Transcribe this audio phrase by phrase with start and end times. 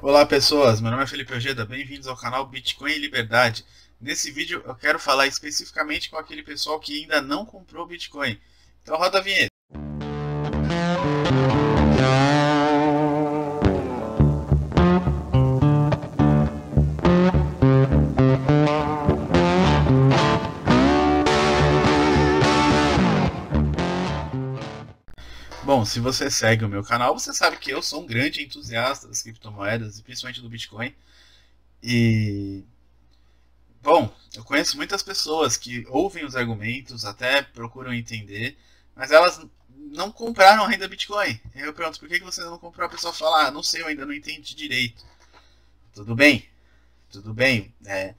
[0.00, 3.64] Olá pessoas, meu nome é Felipe Ojeda, bem-vindos ao canal Bitcoin e Liberdade.
[4.00, 8.40] Nesse vídeo eu quero falar especificamente com aquele pessoal que ainda não comprou Bitcoin.
[8.80, 9.57] Então roda a vinheta.
[25.88, 29.22] Se você segue o meu canal, você sabe que eu sou um grande entusiasta das
[29.22, 30.94] criptomoedas principalmente do Bitcoin.
[31.82, 32.62] E
[33.82, 38.56] bom, eu conheço muitas pessoas que ouvem os argumentos, até procuram entender,
[38.94, 41.40] mas elas não compraram ainda Bitcoin.
[41.54, 42.86] Eu pergunto, por que você não comprou?
[42.86, 45.04] A pessoa fala, ah, não sei, eu ainda não entendi direito.
[45.94, 46.46] Tudo bem,
[47.10, 47.74] tudo bem.
[47.86, 48.14] É,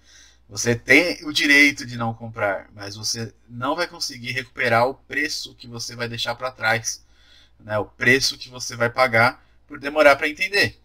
[0.49, 5.53] você tem o direito de não comprar, mas você não vai conseguir recuperar o preço
[5.55, 7.07] que você vai deixar para trás
[7.59, 10.79] né, o preço que você vai pagar por demorar para entender.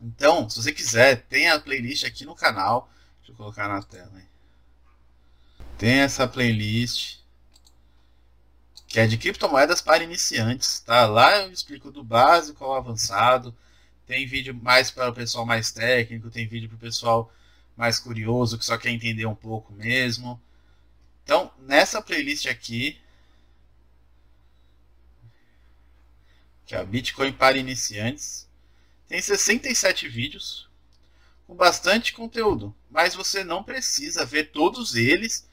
[0.00, 2.90] Então, se você quiser, tem a playlist aqui no canal.
[3.18, 4.12] Deixa eu colocar na tela.
[4.16, 4.26] Hein?
[5.78, 7.18] Tem essa playlist
[8.86, 11.06] que é de criptomoedas para iniciantes, tá?
[11.06, 13.56] Lá eu explico do básico ao avançado.
[14.06, 17.32] Tem vídeo mais para o pessoal mais técnico, tem vídeo para o pessoal
[17.74, 20.38] mais curioso que só quer entender um pouco mesmo.
[21.24, 23.00] Então, nessa playlist aqui,
[26.72, 28.48] que é Bitcoin para iniciantes.
[29.06, 30.70] Tem 67 vídeos
[31.46, 35.46] com bastante conteúdo, mas você não precisa ver todos eles,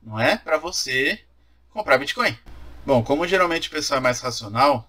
[0.00, 1.24] não é, para você
[1.70, 2.38] comprar Bitcoin.
[2.86, 4.88] Bom, como geralmente o pessoal é mais racional,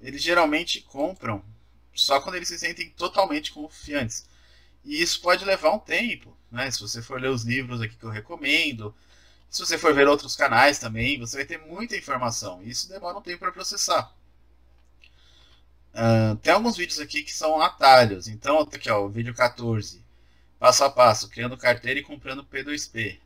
[0.00, 1.44] eles geralmente compram
[1.92, 4.24] só quando eles se sentem totalmente confiantes.
[4.84, 6.70] E isso pode levar um tempo, né?
[6.70, 8.94] Se você for ler os livros aqui que eu recomendo,
[9.50, 12.62] se você for ver outros canais também, você vai ter muita informação.
[12.62, 14.14] E isso demora um tempo para processar.
[15.94, 18.28] Uh, tem alguns vídeos aqui que são atalhos.
[18.28, 20.02] Então, aqui ó, o vídeo 14.
[20.58, 23.18] Passo a passo, criando carteira e comprando P2P.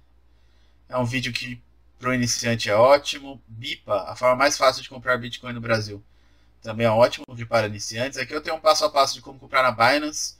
[0.88, 1.60] É um vídeo que
[1.98, 3.40] para o iniciante é ótimo.
[3.46, 6.02] BIPA, a forma mais fácil de comprar Bitcoin no Brasil.
[6.62, 8.18] Também é ótimo para iniciantes.
[8.18, 10.34] Aqui eu tenho um passo a passo de como comprar na Binance.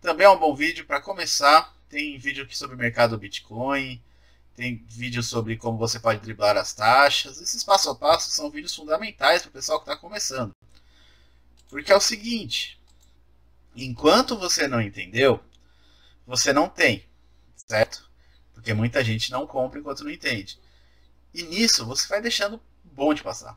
[0.00, 1.74] Também é um bom vídeo para começar.
[1.88, 4.00] Tem vídeo aqui sobre o mercado Bitcoin.
[4.56, 7.40] Tem vídeo sobre como você pode driblar as taxas.
[7.40, 10.52] Esses passo a passo são vídeos fundamentais para o pessoal que está começando.
[11.68, 12.80] Porque é o seguinte:
[13.76, 15.42] enquanto você não entendeu,
[16.26, 17.04] você não tem,
[17.56, 18.08] certo?
[18.54, 20.58] Porque muita gente não compra enquanto não entende.
[21.32, 23.56] E nisso você vai deixando bom de passar.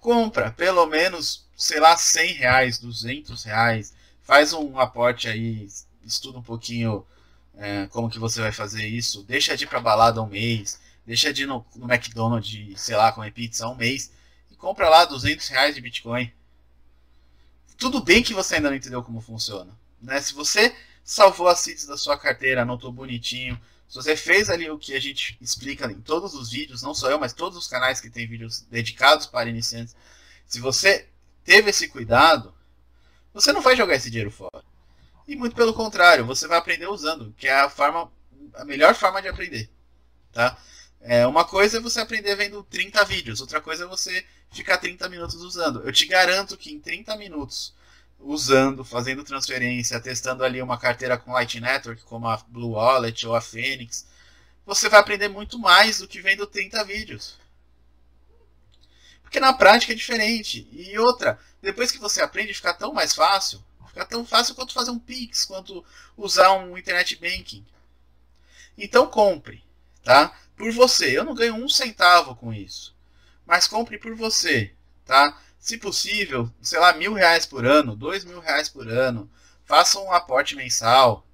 [0.00, 3.94] Compra pelo menos, sei lá, 100 reais, 200 reais.
[4.22, 5.66] Faz um aporte aí,
[6.04, 7.04] estuda um pouquinho
[7.56, 9.22] é, como que você vai fazer isso.
[9.22, 10.80] Deixa de ir pra balada um mês.
[11.06, 14.12] Deixa de ir no, no McDonald's, sei lá, comer pizza um mês.
[14.50, 16.30] E compra lá 200 reais de Bitcoin
[17.78, 19.72] tudo bem que você ainda não entendeu como funciona.
[20.02, 20.20] Né?
[20.20, 20.74] Se você
[21.04, 23.58] salvou as seeds da sua carteira, anotou bonitinho,
[23.88, 27.08] se você fez ali o que a gente explica em todos os vídeos, não só
[27.10, 29.96] eu, mas todos os canais que tem vídeos dedicados para iniciantes,
[30.44, 31.08] se você
[31.44, 32.52] teve esse cuidado,
[33.32, 34.62] você não vai jogar esse dinheiro fora.
[35.26, 38.10] E muito pelo contrário, você vai aprender usando, que é a forma,
[38.54, 39.70] a melhor forma de aprender,
[40.32, 40.58] tá?
[41.00, 45.08] É, uma coisa é você aprender vendo 30 vídeos, outra coisa é você ficar 30
[45.08, 45.82] minutos usando.
[45.82, 47.74] Eu te garanto que em 30 minutos
[48.18, 53.34] usando, fazendo transferência, testando ali uma carteira com Light Network, como a Blue Wallet ou
[53.34, 54.06] a Phoenix,
[54.66, 57.38] você vai aprender muito mais do que vendo 30 vídeos.
[59.22, 60.66] Porque na prática é diferente.
[60.72, 63.62] E outra, depois que você aprende, fica tão mais fácil.
[63.88, 65.84] Fica tão fácil quanto fazer um Pix, quanto
[66.16, 67.64] usar um Internet Banking.
[68.76, 69.62] Então compre,
[70.02, 70.34] tá?
[70.58, 71.16] Por você.
[71.16, 72.98] Eu não ganho um centavo com isso
[73.48, 74.70] mas compre por você,
[75.06, 75.40] tá?
[75.58, 79.28] Se possível, sei lá, mil reais por ano, dois mil reais por ano,
[79.64, 81.26] faça um aporte mensal.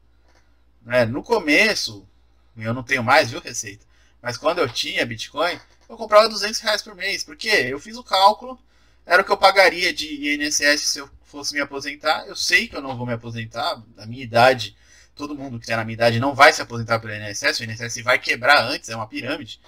[0.81, 1.05] Né?
[1.05, 2.09] No começo,
[2.57, 3.85] eu não tenho mais, viu, Receita?
[4.23, 5.59] Mas quando eu tinha Bitcoin,
[5.89, 8.59] eu comprava 200 reais por mês, porque eu fiz o cálculo,
[9.05, 12.27] era o que eu pagaria de INSS se eu fosse me aposentar.
[12.29, 14.77] Eu sei que eu não vou me aposentar, na minha idade,
[15.15, 18.03] todo mundo que está na minha idade não vai se aposentar pelo INSS, o INSS
[18.03, 19.61] vai quebrar antes, é uma pirâmide.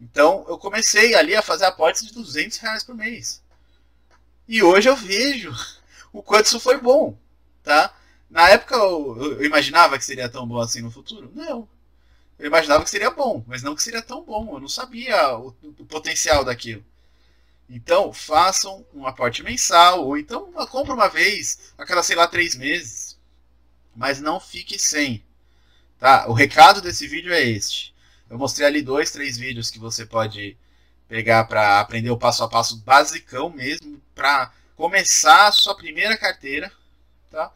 [0.00, 3.42] Então eu comecei ali a fazer aportes de 200 reais por mês.
[4.48, 5.52] E hoje eu vejo
[6.12, 7.16] o quanto isso foi bom,
[7.62, 7.94] tá?
[8.30, 11.30] Na época eu, eu, imaginava que seria tão bom assim no futuro?
[11.34, 11.68] Não.
[12.38, 14.54] Eu imaginava que seria bom, mas não que seria tão bom.
[14.54, 16.84] Eu não sabia o, o potencial daquilo.
[17.68, 22.54] Então, façam um aporte mensal, ou então compra uma vez, a cada, sei lá, três
[22.54, 23.15] meses.
[23.96, 25.24] Mas não fique sem.
[25.98, 26.26] Tá?
[26.28, 27.94] O recado desse vídeo é este.
[28.28, 30.56] Eu mostrei ali dois, três vídeos que você pode
[31.08, 36.70] pegar para aprender o passo a passo basicão mesmo, para começar a sua primeira carteira,
[37.30, 37.52] tá?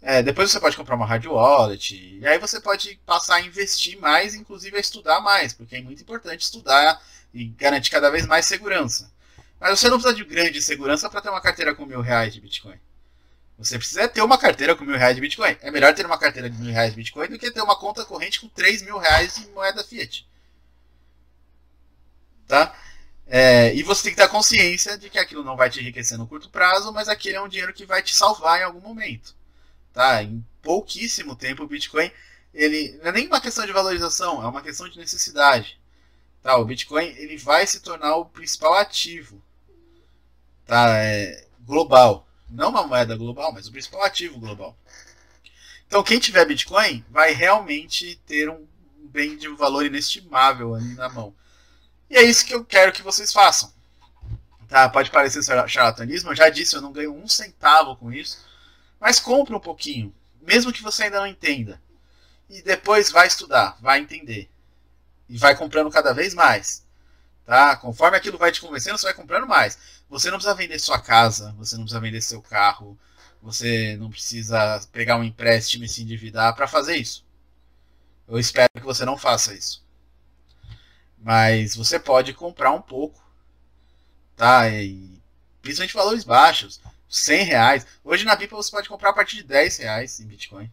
[0.00, 3.98] É, depois você pode comprar uma hard wallet, e aí você pode passar a investir
[3.98, 7.02] mais, inclusive a estudar mais, porque é muito importante estudar
[7.32, 9.10] e garantir cada vez mais segurança.
[9.58, 12.40] Mas você não precisa de grande segurança para ter uma carteira com mil reais de
[12.40, 12.78] Bitcoin.
[13.58, 15.56] Você precisa ter uma carteira com mil reais de Bitcoin.
[15.60, 18.04] É melhor ter uma carteira de mil reais de Bitcoin do que ter uma conta
[18.04, 20.28] corrente com três mil reais em moeda Fiat.
[22.46, 22.76] Tá?
[23.26, 26.26] É, e você tem que ter consciência de que aquilo não vai te enriquecer no
[26.26, 29.34] curto prazo, mas aquele é um dinheiro que vai te salvar em algum momento.
[29.92, 30.22] Tá?
[30.22, 32.10] Em pouquíssimo tempo o Bitcoin,
[32.52, 35.80] ele não é nem uma questão de valorização, é uma questão de necessidade.
[36.42, 36.56] Tá?
[36.56, 39.42] O Bitcoin ele vai se tornar o principal ativo
[40.66, 40.98] tá?
[40.98, 42.26] É, global.
[42.54, 44.78] Não uma moeda global, mas o principal ativo global.
[45.88, 48.64] Então quem tiver Bitcoin vai realmente ter um
[49.10, 51.34] bem de valor inestimável ali na mão.
[52.08, 53.72] E é isso que eu quero que vocês façam.
[54.68, 54.88] Tá?
[54.88, 58.44] Pode parecer charlatanismo, eu já disse, eu não ganho um centavo com isso.
[59.00, 61.80] Mas compre um pouquinho, mesmo que você ainda não entenda.
[62.48, 64.48] E depois vai estudar, vai entender.
[65.28, 66.83] E vai comprando cada vez mais.
[67.44, 67.76] Tá?
[67.76, 69.78] Conforme aquilo vai te convencendo, você vai comprando mais.
[70.08, 72.98] Você não precisa vender sua casa, você não precisa vender seu carro,
[73.42, 77.24] você não precisa pegar um empréstimo e se endividar para fazer isso.
[78.26, 79.84] Eu espero que você não faça isso.
[81.18, 83.22] Mas você pode comprar um pouco,
[84.36, 84.68] tá?
[84.70, 85.22] E
[85.60, 86.80] principalmente valores baixos.
[87.08, 87.86] 100 reais.
[88.02, 90.70] Hoje na Pipa você pode comprar a partir de 10 reais em Bitcoin.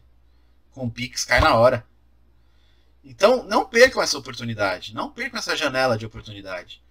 [0.72, 1.86] Com Pix, cai na hora.
[3.04, 4.94] Então, não percam essa oportunidade.
[4.94, 6.82] Não percam essa janela de oportunidade.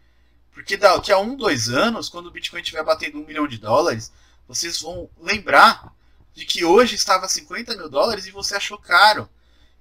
[0.51, 4.11] Porque daqui a um, dois anos, quando o Bitcoin estiver batendo um milhão de dólares,
[4.47, 5.93] vocês vão lembrar
[6.33, 9.29] de que hoje estava 50 mil dólares e você achou caro.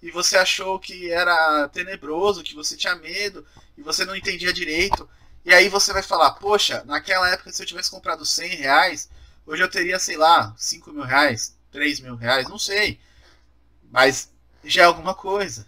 [0.03, 3.44] E você achou que era tenebroso, que você tinha medo,
[3.76, 5.09] e você não entendia direito.
[5.44, 9.11] E aí você vai falar, poxa, naquela época se eu tivesse comprado 100 reais,
[9.50, 13.00] Hoje eu teria, sei lá, 5 mil reais, 3 mil reais, não sei.
[13.91, 14.31] Mas
[14.62, 15.67] já é alguma coisa.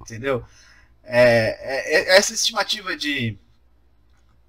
[0.00, 0.44] Entendeu?
[1.02, 3.38] É, é, é essa estimativa de,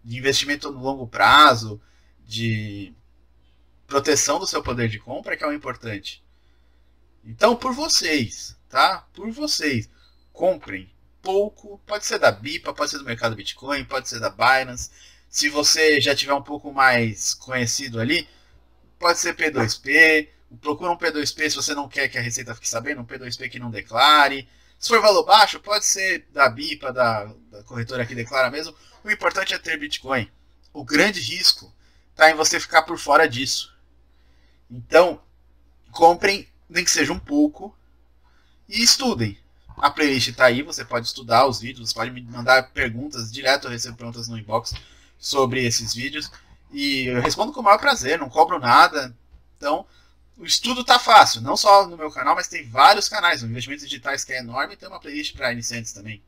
[0.03, 1.81] de investimento no longo prazo,
[2.25, 2.93] de
[3.87, 6.23] proteção do seu poder de compra que é o importante.
[7.23, 9.07] Então, por vocês, tá?
[9.13, 9.89] Por vocês,
[10.31, 10.89] comprem
[11.21, 11.79] pouco.
[11.85, 14.89] Pode ser da BIPA, pode ser do mercado Bitcoin, pode ser da Binance.
[15.29, 18.27] Se você já tiver um pouco mais conhecido ali,
[18.97, 20.27] pode ser P2P,
[20.61, 23.59] procura um P2P se você não quer que a Receita fique sabendo, um P2P que
[23.59, 24.47] não declare.
[24.79, 28.73] Se for valor baixo, pode ser da BIPA, da, da corretora que declara mesmo.
[29.03, 30.31] O importante é ter Bitcoin.
[30.71, 31.73] O grande risco
[32.11, 33.75] está em você ficar por fora disso.
[34.71, 35.21] Então,
[35.91, 37.77] comprem, nem que seja um pouco,
[38.69, 39.37] e estudem.
[39.77, 43.71] A playlist está aí, você pode estudar os vídeos, pode me mandar perguntas direto, eu
[43.71, 44.73] recebo perguntas no inbox
[45.17, 46.31] sobre esses vídeos.
[46.71, 49.15] E eu respondo com o maior prazer, não cobro nada.
[49.57, 49.85] Então,
[50.39, 53.43] o estudo tá fácil, não só no meu canal, mas tem vários canais.
[53.43, 56.23] O Investimentos Digitais, que é enorme, tem uma playlist para iniciantes também.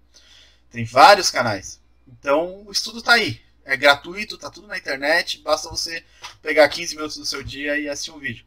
[0.70, 1.80] Tem vários canais.
[2.06, 3.42] Então, o estudo tá aí.
[3.64, 6.04] É gratuito, tá tudo na internet, basta você
[6.42, 8.46] pegar 15 minutos do seu dia e assistir um vídeo.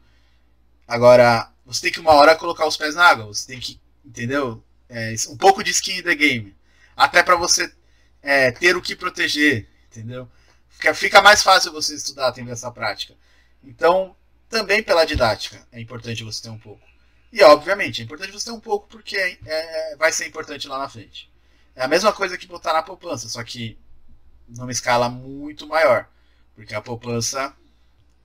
[0.87, 4.63] Agora, você tem que uma hora colocar os pés na água, você tem que, entendeu?
[4.87, 6.55] É, um pouco de skin in the game.
[6.95, 7.73] Até para você
[8.21, 10.29] é, ter o que proteger, entendeu?
[10.69, 13.15] Fica, fica mais fácil você estudar tendo essa prática.
[13.63, 14.15] Então,
[14.49, 16.83] também pela didática, é importante você ter um pouco.
[17.31, 20.87] E, obviamente, é importante você ter um pouco porque é, vai ser importante lá na
[20.87, 21.29] frente.
[21.75, 23.77] É a mesma coisa que botar na poupança, só que
[24.47, 26.07] numa escala muito maior.
[26.55, 27.53] Porque a poupança,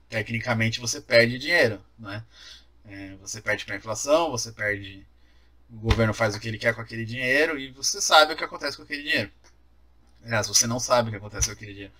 [0.07, 1.83] tecnicamente, você perde dinheiro.
[1.99, 2.23] Né?
[2.85, 5.05] É, você perde para a inflação, você perde.
[5.69, 8.43] O governo faz o que ele quer com aquele dinheiro e você sabe o que
[8.43, 9.31] acontece com aquele dinheiro.
[10.23, 11.93] Aliás, você não sabe o que acontece com aquele dinheiro.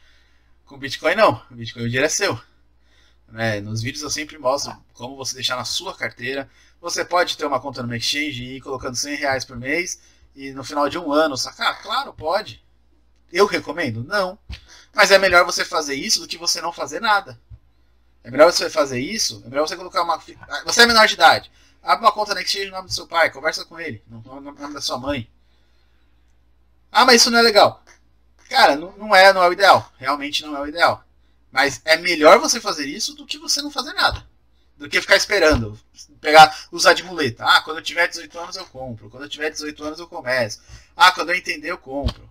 [0.65, 1.45] Com Bitcoin não.
[1.49, 2.39] O Bitcoin o dinheiro é seu.
[3.31, 3.61] Né?
[3.61, 6.50] Nos vídeos eu sempre mostro como você deixar na sua carteira.
[6.81, 10.01] Você pode ter uma conta no exchange e ir colocando 100 reais por mês
[10.35, 11.81] e no final de um ano sacar?
[11.81, 12.63] Claro, pode.
[13.31, 14.03] Eu recomendo?
[14.03, 14.38] Não.
[14.93, 17.39] Mas é melhor você fazer isso do que você não fazer nada.
[18.23, 20.21] É melhor você fazer isso, é melhor você colocar uma.
[20.65, 21.51] Você é menor de idade.
[21.81, 24.73] Abre uma conta na exchange no nome do seu pai, conversa com ele, no nome
[24.73, 25.27] da sua mãe.
[26.91, 27.83] Ah, mas isso não é legal.
[28.50, 29.91] Cara, não, não, é, não é o ideal.
[29.97, 31.03] Realmente não é o ideal.
[31.51, 34.25] Mas é melhor você fazer isso do que você não fazer nada.
[34.77, 35.77] Do que ficar esperando.
[36.22, 37.43] Pegar, usar de muleta.
[37.46, 39.10] Ah, quando eu tiver 18 anos eu compro.
[39.10, 40.62] Quando eu tiver 18 anos eu começo.
[40.96, 42.29] Ah, quando eu entender eu compro.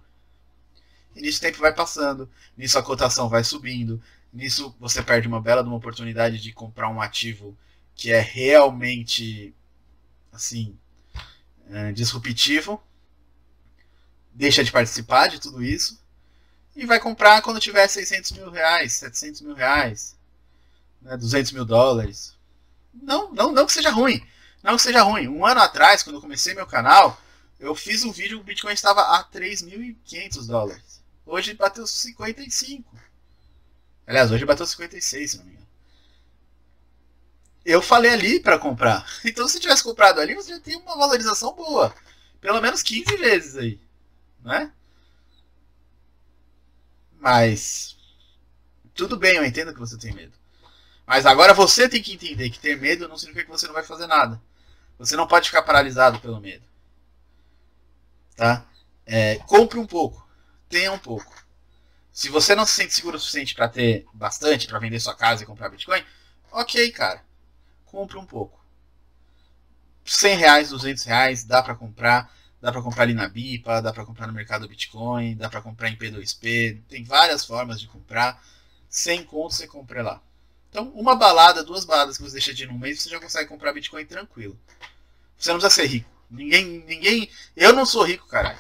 [1.15, 2.29] E nisso o tempo vai passando.
[2.57, 4.03] Nisso a cotação vai subindo.
[4.33, 7.57] Nisso você perde uma bela uma oportunidade de comprar um ativo
[7.95, 9.55] que é realmente
[10.33, 10.79] assim
[11.69, 12.83] é, disruptivo.
[14.33, 16.00] Deixa de participar de tudo isso
[16.75, 20.17] e vai comprar quando tiver 600 mil reais, 700 mil reais,
[21.03, 22.35] né, 200 mil dólares.
[22.93, 24.25] Não, não, não que seja ruim.
[24.63, 25.29] Não que seja ruim.
[25.29, 27.21] Um ano atrás, quando eu comecei meu canal,
[27.59, 31.01] eu fiz um vídeo o Bitcoin estava a 3.500 dólares.
[31.25, 32.95] Hoje bateu 55.
[34.07, 35.67] Aliás, hoje bateu 56, se não me engano.
[37.65, 39.07] Eu falei ali para comprar.
[39.25, 41.95] Então, se tivesse comprado ali, você já tem uma valorização boa.
[42.41, 43.79] Pelo menos 15 vezes aí.
[44.43, 44.73] Né?
[47.21, 47.97] Mas.
[48.95, 50.33] Tudo bem, eu entendo que você tem medo.
[51.07, 53.85] Mas agora você tem que entender que ter medo não significa que você não vai
[53.85, 54.41] fazer nada.
[54.99, 56.65] Você não pode ficar paralisado pelo medo.
[58.37, 58.67] Tá?
[59.07, 60.27] É, compre um pouco.
[60.69, 61.35] Tenha um pouco.
[62.13, 65.43] Se você não se sente seguro o suficiente para ter bastante, para vender sua casa
[65.43, 66.05] e comprar Bitcoin,
[66.51, 67.25] ok, cara.
[67.87, 68.59] Compre um pouco.
[70.05, 72.33] 100 reais, 200 reais, dá para comprar.
[72.61, 75.89] Dá para comprar ali na BIPA, dá para comprar no mercado Bitcoin, dá para comprar
[75.89, 76.83] em P2P.
[76.89, 78.43] Tem várias formas de comprar.
[78.89, 80.23] Sem conto você compra lá.
[80.69, 83.49] Então, uma balada, duas baladas que você deixa de ir num mês, você já consegue
[83.49, 84.59] comprar Bitcoin tranquilo.
[85.39, 86.11] Você não precisa ser rico.
[86.31, 87.31] Ninguém, ninguém.
[87.57, 88.59] Eu não sou rico, caralho.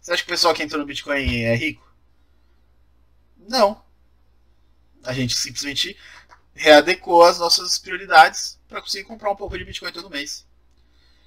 [0.00, 1.86] Você acha que o pessoal que entrou no Bitcoin é rico?
[3.36, 3.82] Não.
[5.02, 5.96] A gente simplesmente
[6.54, 10.46] readecou as nossas prioridades para conseguir comprar um pouco de Bitcoin todo mês.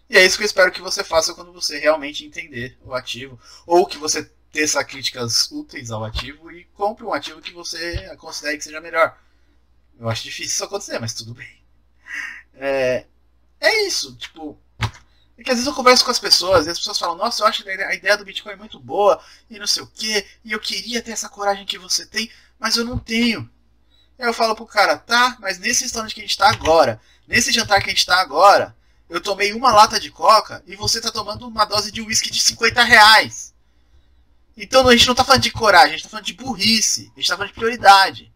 [0.10, 3.40] E é isso que eu espero que você faça quando você realmente entender o ativo.
[3.66, 8.58] Ou que você teça críticas úteis ao ativo e compre um ativo que você considere
[8.58, 9.18] que seja melhor.
[10.00, 11.64] Eu acho difícil isso acontecer, mas tudo bem.
[12.54, 13.06] É,
[13.60, 14.60] é isso, tipo.
[15.36, 17.48] É que às vezes eu converso com as pessoas e as pessoas falam, nossa, eu
[17.48, 19.20] acho a ideia do Bitcoin muito boa
[19.50, 22.30] e não sei o que, e eu queria ter essa coragem que você tem,
[22.60, 23.50] mas eu não tenho.
[24.20, 27.52] Aí eu falo pro cara, tá, mas nesse restaurante que a gente tá agora, nesse
[27.52, 28.76] jantar que a gente tá agora,
[29.14, 32.42] eu tomei uma lata de coca e você tá tomando uma dose de uísque de
[32.42, 33.54] 50 reais.
[34.58, 37.20] Então a gente não tá falando de coragem, a gente tá falando de burrice, a
[37.20, 38.34] gente tá falando de prioridade.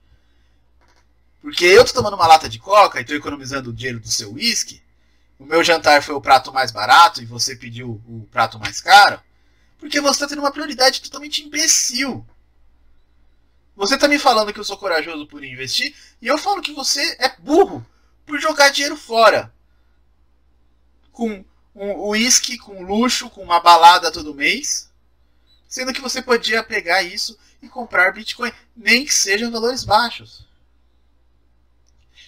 [1.42, 4.34] Porque eu tô tomando uma lata de coca e tô economizando o dinheiro do seu
[4.34, 4.84] uísque,
[5.40, 9.20] o meu jantar foi o prato mais barato e você pediu o prato mais caro,
[9.80, 12.24] porque você está tendo uma prioridade totalmente imbecil.
[13.76, 17.18] Você está me falando que eu sou corajoso por investir e eu falo que você
[17.20, 17.84] é burro
[18.28, 19.52] por jogar dinheiro fora.
[21.18, 21.44] Com
[21.74, 24.92] um uísque, com luxo, com uma balada todo mês,
[25.68, 30.46] sendo que você podia pegar isso e comprar Bitcoin, nem que sejam valores baixos.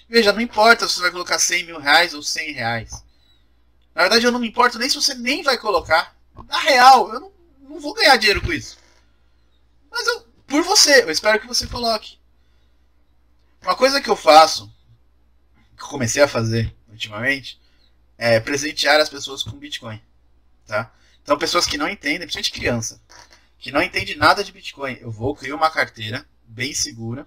[0.10, 3.04] Veja, não importa se você vai colocar 100 mil reais ou 100 reais.
[3.94, 6.16] Na verdade, eu não me importo nem se você nem vai colocar.
[6.48, 7.32] Na real, eu não,
[7.62, 8.80] não vou ganhar dinheiro com isso.
[9.92, 12.18] Mas eu, por você, eu espero que você coloque.
[13.62, 14.74] Uma coisa que eu faço,
[15.78, 17.60] que eu comecei a fazer ultimamente,
[18.20, 20.00] é presentear as pessoas com Bitcoin.
[20.68, 20.92] Tá?
[21.24, 23.02] Então, pessoas que não entendem, principalmente criança,
[23.58, 27.26] que não entende nada de Bitcoin, eu vou criar uma carteira bem segura,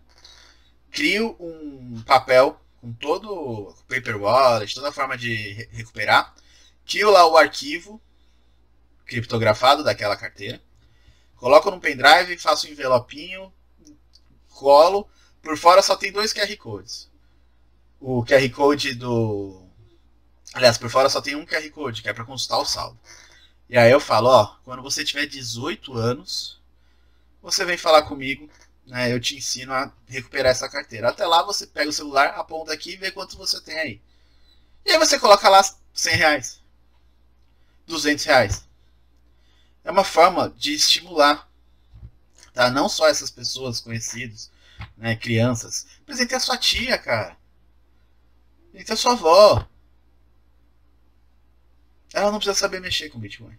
[0.91, 6.35] crio um papel com todo o paper wallet, toda a forma de recuperar.
[6.85, 8.01] Tiro lá o arquivo
[9.07, 10.61] criptografado daquela carteira.
[11.37, 13.53] Coloco num pendrive, faço um envelopinho,
[14.51, 15.09] colo.
[15.41, 17.11] Por fora só tem dois QR Codes.
[18.01, 19.62] O QR Code do.
[20.55, 22.99] Aliás, por fora só tem um QR Code, que é para consultar o saldo.
[23.69, 26.61] E aí eu falo, ó, quando você tiver 18 anos,
[27.41, 28.49] você vem falar comigo
[28.87, 31.09] né, eu te ensino a recuperar essa carteira.
[31.09, 34.03] Até lá você pega o celular, aponta aqui e vê quanto você tem aí.
[34.85, 35.63] E aí você coloca lá
[35.95, 36.61] 100 reais,
[37.87, 38.69] 200 reais.
[39.85, 41.49] É uma forma de estimular,
[42.53, 42.71] tá?
[42.71, 44.51] Não só essas pessoas conhecidas,
[44.97, 45.87] né, crianças.
[46.05, 47.37] Presente a sua tia, cara.
[48.71, 49.69] Presente a sua avó.
[52.12, 53.57] Ela não precisa saber mexer com Bitcoin.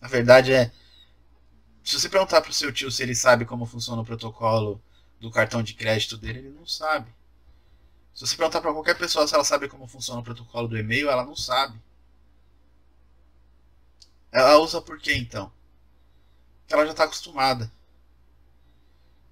[0.00, 0.72] A verdade é,
[1.84, 4.82] se você perguntar pro seu tio se ele sabe como funciona o protocolo
[5.20, 7.12] do cartão de crédito dele, ele não sabe.
[8.14, 11.08] Se você perguntar para qualquer pessoa se ela sabe como funciona o protocolo do e-mail,
[11.08, 11.80] ela não sabe.
[14.30, 15.52] Ela usa por quê então?
[16.60, 17.70] Porque ela já está acostumada.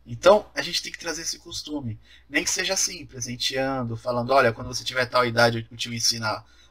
[0.06, 1.98] Então a gente tem que trazer esse costume.
[2.28, 6.26] Nem que seja assim, presenteando, falando: olha, quando você tiver tal idade, eu te ensino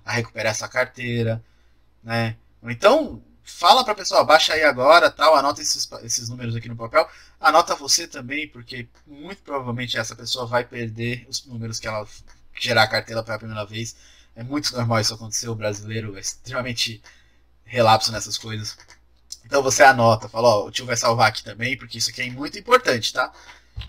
[0.06, 1.44] a recuperar essa carteira.
[2.04, 2.36] Né?
[2.62, 6.70] Ou então, fala para a pessoa, baixa aí agora, tal, anota esses, esses números aqui
[6.70, 11.88] no papel, anota você também, porque muito provavelmente essa pessoa vai perder os números que
[11.88, 12.08] ela
[12.60, 13.96] gerar a carteira pela primeira vez.
[14.36, 17.02] É muito normal isso acontecer, o brasileiro é extremamente
[17.66, 18.78] relapso nessas coisas.
[19.46, 22.30] Então você anota, fala, ó, o tio vai salvar aqui também, porque isso aqui é
[22.30, 23.32] muito importante, tá?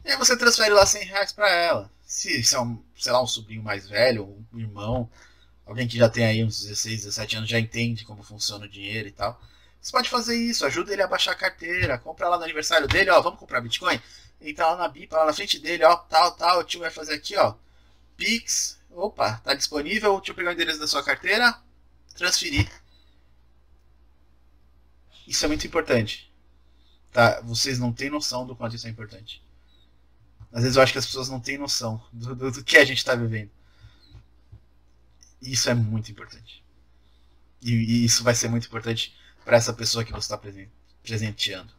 [0.05, 1.91] E aí você transfere lá 100 reais pra ela.
[2.05, 5.09] Se, se é um, sei lá, um sobrinho mais velho, um irmão,
[5.67, 9.09] alguém que já tem aí uns 16, 17 anos, já entende como funciona o dinheiro
[9.09, 9.41] e tal.
[9.81, 13.11] Você pode fazer isso, ajuda ele a baixar a carteira, compra lá no aniversário dele,
[13.11, 14.01] ó, vamos comprar Bitcoin?
[14.41, 17.15] Entra lá na BIP, lá na frente dele, ó, tal, tal, o tio vai fazer
[17.15, 17.55] aqui, ó,
[18.17, 21.59] Pix, opa, tá disponível, deixa eu pegar o endereço da sua carteira,
[22.15, 22.71] transferir.
[25.27, 26.31] Isso é muito importante.
[27.13, 27.41] Tá?
[27.41, 29.43] Vocês não têm noção do quanto isso é importante.
[30.53, 32.85] Às vezes eu acho que as pessoas não têm noção do, do, do que a
[32.85, 33.51] gente está vivendo.
[35.41, 36.63] Isso é muito importante.
[37.63, 40.41] E, e, isso vai ser muito importante para essa pessoa que você está
[41.03, 41.73] presenteando.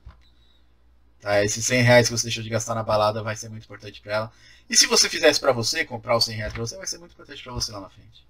[1.19, 1.43] Tá?
[1.43, 4.13] Esses 100 reais que você deixou de gastar na balada vai ser muito importante para
[4.13, 4.33] ela.
[4.69, 7.13] E se você fizesse para você, comprar os 100 reais para você, vai ser muito
[7.13, 8.25] importante para você lá na frente.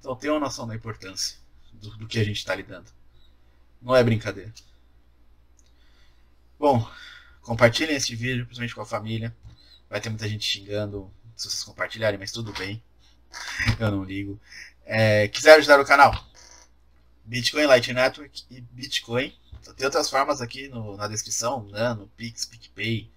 [0.00, 1.36] Então tenha uma noção da importância
[1.72, 2.90] do, do que a gente está lidando.
[3.80, 4.52] Não é brincadeira.
[6.58, 6.88] Bom,
[7.42, 9.34] compartilhem esse vídeo, principalmente com a família.
[9.90, 12.82] Vai ter muita gente xingando se vocês compartilharem, mas tudo bem.
[13.78, 14.40] Eu não ligo.
[14.84, 16.24] É, quiser ajudar o canal?
[17.24, 19.34] Bitcoin Light Network e Bitcoin.
[19.76, 23.10] Tem outras formas aqui no, na descrição, Nano, Pix, PicPay.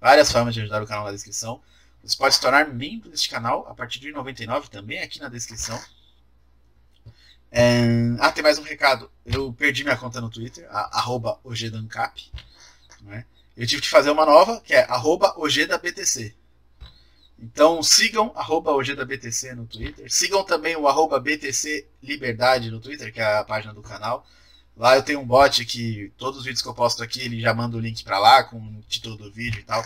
[0.00, 1.60] Várias formas de ajudar o canal na descrição.
[2.02, 5.78] Você pode se tornar membro deste canal a partir de 99 também aqui na descrição.
[7.50, 7.84] É...
[8.20, 9.10] Ah, tem mais um recado.
[9.26, 12.30] Eu perdi minha conta no Twitter, arroba OGDancap.
[13.02, 13.24] Né?
[13.56, 16.34] Eu tive que fazer uma nova, que é arroba OGDaBTC.
[17.40, 20.12] Então sigam arroba OGDaBTC no Twitter.
[20.12, 24.26] Sigam também o arroba BTC Liberdade no Twitter, que é a página do canal.
[24.76, 27.54] Lá eu tenho um bot que todos os vídeos que eu posto aqui, ele já
[27.54, 29.84] manda o link para lá com o título do vídeo e tal.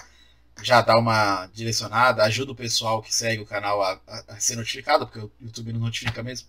[0.62, 4.56] Já dá uma direcionada, ajuda o pessoal que segue o canal a, a, a ser
[4.56, 6.48] notificado, porque o YouTube não notifica mesmo.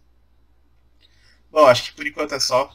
[1.52, 2.70] Bom, acho que por enquanto é só.